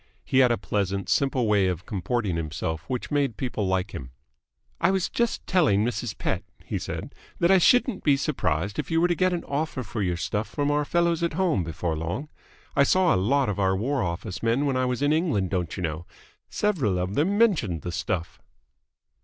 [0.25, 4.09] He had a pleasant, simple way of comporting himself which made people like him.
[4.79, 6.17] "I was just telling Mrs.
[6.17, 9.83] Pett," he said, "that I shouldn't be surprised if you were to get an offer
[9.83, 12.29] for your stuff from our fellows at home before long.
[12.75, 15.77] I saw a lot of our War Office men when I was in England, don't
[15.77, 16.07] you know.
[16.49, 18.41] Several of them mentioned the stuff."